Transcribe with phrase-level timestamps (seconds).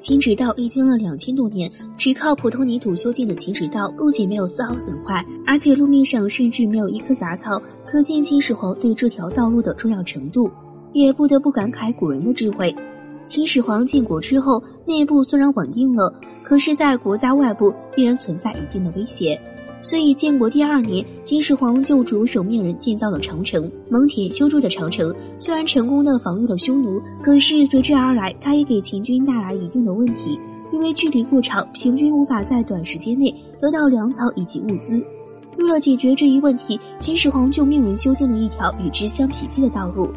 [0.00, 10.50] 秦直道历经了两千多年，只靠普通泥土修建的秦直道不仅没有丝毫损坏，而且路面上甚至没有一棵杂草，可见秦始皇对这条道路的重要程度。
[10.92, 12.74] 也不得不感慨古人的智慧。
[13.24, 16.12] 秦始皇建国之后，内部虽然稳定了，
[16.42, 19.40] 可是，在国家外部依然存在一定的威胁。
[19.82, 23.70] 所以，建国第二年，秦始皇就着手命人建造了长城。
[23.88, 30.38] 蒙恬修筑的长城虽然成功的防御了匈奴，可是随之而来，他也给秦军带来一定的问题，
[30.70, 35.02] 因为距离过长，秦军无法在短时间内得到粮草以及物资。
[35.58, 40.08] 为了解决这一问题，秦始皇就命人修建了一条与之相匹配的道路。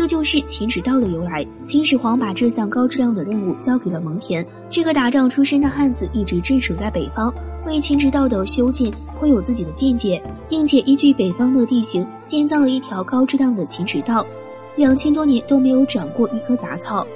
[0.00, 1.46] 这就是秦直道的由来。
[1.66, 7.30] 秦始皇把这项高质量的任务交给了蒙恬，这个打仗出身的汉子，一直镇守在北方，
[7.66, 10.18] 为秦直道的修建颇有自己的见解，
[10.48, 14.26] 并且依据北方的地形，建造了一条高质量的秦直道。
[14.74, 17.06] 两千多年都没有长过一棵杂草。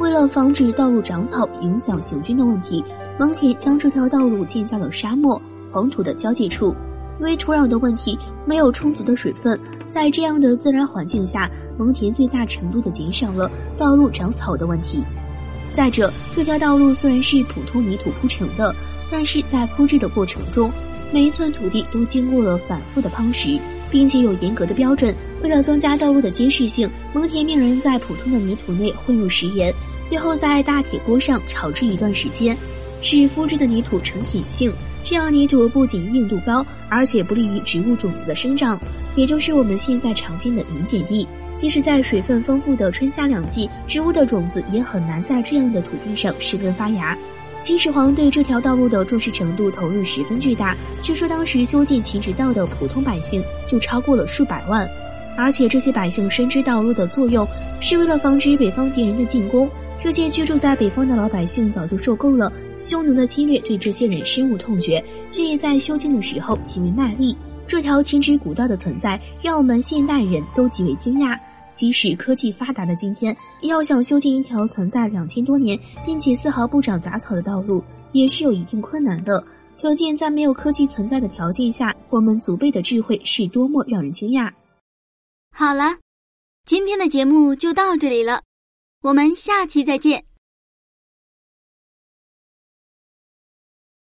[0.00, 2.82] 为了防止道路长草影响行军的问题，
[3.20, 6.74] 蒙恬将这条道路建在了沙漠、黄土的交界处。
[7.22, 9.56] 因为土壤的问题，没有充足的水分，
[9.88, 11.48] 在这样的自然环境下，
[11.78, 13.48] 蒙恬最大程度的减少了
[13.78, 15.04] 道路长草的问题。
[15.72, 18.74] 再者，这条道路虽然是普通泥土铺成的，
[19.08, 20.68] 但是在铺制的过程中，
[21.12, 23.56] 每一寸土地都经过了反复的夯实，
[23.88, 25.14] 并且有严格的标准。
[25.44, 29.72] 为了增加道路的结实性，蒙恬命人在普通的泥土内混入食盐，
[30.08, 32.56] 最后在大铁锅上炒制一段时间，
[33.00, 34.72] 使铺制的泥土呈碱性。
[35.04, 38.80] 这样泥土不仅硬度高，而且不利于植物种子的生长，
[39.16, 41.26] 也就是我们现在常见的盐碱地。
[41.54, 47.16] 即使在水分丰富的春夏两季，植物的种子也很难在这样的土地上生根发芽。
[47.60, 54.88] 秦始皇对这条道路的重视程度投入十分巨大，据说当时修建秦直道的普通百姓就超过了数百万，
[55.36, 57.46] 而且这些百姓深知道路的作用，
[57.80, 59.68] 是为了防止北方敌人的进攻。
[60.02, 67.36] 这些居住在北方的老百姓早就受够了匈奴的侵略，对这些人深恶痛绝，所以在修建的时候极为卖力。
[67.68, 71.38] 这条秦直古道的存在，让我们现代人都极为惊讶。
[71.74, 79.42] 即使科技发达的今天，要想修建一条存在两千多年并且丝毫不长杂草的道路，也是有一定困难的。
[79.80, 84.50] 可见，在没有科技存在的条件下，我们祖辈的智慧是多么让人惊讶。
[85.56, 85.96] 好了，
[86.66, 88.42] 今天的节目就到这里了。
[89.02, 90.31] 我们下期再见。